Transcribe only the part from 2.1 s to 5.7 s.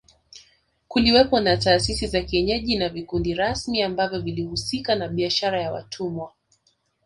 kienyeji na vikundi rasmi ambavyo vilihusika na biashara